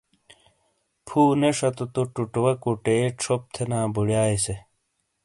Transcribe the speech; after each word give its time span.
پھو 1.05 1.21
نے 1.39 1.49
شتو 1.57 1.85
تو 1.93 2.01
ٹوٹوے 2.13 2.53
کوٹے 2.63 2.95
چھوپ 3.21 3.41
تھینا 3.53 3.79
بڑایاے 3.93 4.35
سے۔ 4.45 4.55